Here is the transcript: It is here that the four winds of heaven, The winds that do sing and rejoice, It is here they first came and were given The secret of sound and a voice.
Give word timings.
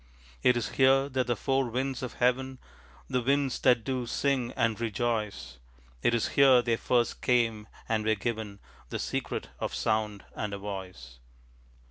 It 0.41 0.57
is 0.57 0.69
here 0.69 1.07
that 1.09 1.27
the 1.27 1.35
four 1.35 1.69
winds 1.69 2.01
of 2.01 2.13
heaven, 2.13 2.57
The 3.07 3.21
winds 3.21 3.59
that 3.59 3.83
do 3.83 4.07
sing 4.07 4.51
and 4.55 4.81
rejoice, 4.81 5.59
It 6.01 6.15
is 6.15 6.29
here 6.29 6.63
they 6.63 6.77
first 6.77 7.21
came 7.21 7.67
and 7.87 8.03
were 8.03 8.15
given 8.15 8.57
The 8.89 8.97
secret 8.97 9.49
of 9.59 9.75
sound 9.75 10.25
and 10.35 10.55
a 10.55 10.57
voice. 10.57 11.19